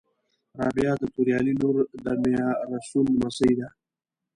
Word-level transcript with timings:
رابعه 0.59 0.93
د 1.01 1.03
توریالي 1.13 1.53
لور 1.61 1.75
د 2.03 2.05
میارسول 2.23 3.05
لمسۍ 3.13 3.51
ده 3.59 3.67